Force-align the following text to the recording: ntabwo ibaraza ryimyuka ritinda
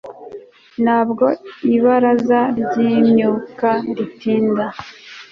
ntabwo 0.83 1.25
ibaraza 1.75 2.41
ryimyuka 2.63 3.69
ritinda 3.95 4.65